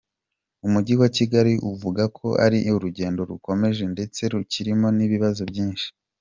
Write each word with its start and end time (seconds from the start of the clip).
Umijyi 0.65 0.93
wa 1.01 1.09
Kigali 1.17 1.53
uvuga 1.71 2.03
ko 2.17 2.27
ari 2.45 2.59
urugendo 2.77 3.21
rugikomeza 3.29 3.83
ndetse 3.93 4.21
rukirimo 4.33 4.87
n’ibibazo 4.97 5.41
byinshi. 5.51 5.87